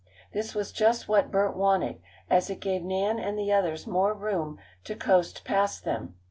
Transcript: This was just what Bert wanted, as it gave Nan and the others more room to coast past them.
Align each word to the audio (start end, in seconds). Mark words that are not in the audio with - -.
This 0.33 0.55
was 0.55 0.71
just 0.71 1.07
what 1.07 1.29
Bert 1.29 1.55
wanted, 1.55 2.01
as 2.27 2.49
it 2.49 2.59
gave 2.59 2.81
Nan 2.81 3.19
and 3.19 3.37
the 3.37 3.51
others 3.51 3.85
more 3.85 4.15
room 4.15 4.57
to 4.83 4.95
coast 4.95 5.45
past 5.45 5.83
them. 5.83 6.15